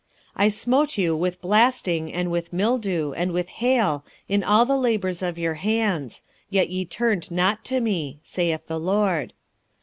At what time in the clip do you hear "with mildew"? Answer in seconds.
2.31-3.11